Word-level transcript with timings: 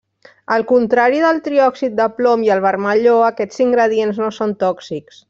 Al 0.53 0.63
contrari 0.71 1.19
del 1.25 1.41
triòxid 1.49 1.95
de 1.99 2.07
plom 2.15 2.45
i 2.49 2.51
el 2.57 2.63
vermelló, 2.67 3.13
aquests 3.29 3.63
ingredients 3.67 4.23
no 4.27 4.33
són 4.39 4.57
tòxics. 4.65 5.19